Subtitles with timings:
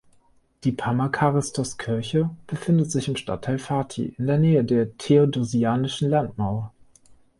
[0.63, 6.73] Die Pammakaristos-Kirche befindet sich im Stadtteil Fatih, in der Nähe der Theodosianischen Landmauer.